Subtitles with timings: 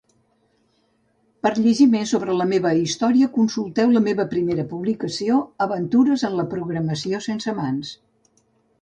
[1.47, 5.39] Per llegir més sobre la meva història, consulteu la meva primera publicació,
[5.69, 7.97] Aventures en la programació sense mans.